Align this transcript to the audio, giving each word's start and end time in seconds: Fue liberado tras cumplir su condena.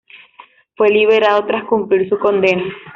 Fue 0.75 0.87
liberado 0.89 1.45
tras 1.45 1.65
cumplir 1.65 2.09
su 2.09 2.17
condena. 2.17 2.63